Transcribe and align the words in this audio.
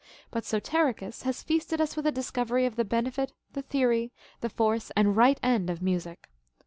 But 0.31 0.45
Soterichus 0.45 1.21
has 1.25 1.43
feasted 1.43 1.79
us 1.79 1.95
with 1.95 2.07
a 2.07 2.11
discovery 2.11 2.65
of 2.65 2.75
the 2.75 2.83
benefit, 2.83 3.33
the 3.53 3.61
theory, 3.61 4.11
the 4.39 4.49
force, 4.49 4.89
and 4.97 5.15
right 5.15 5.39
end 5.43 5.69
of 5.69 5.83
music. 5.83 6.27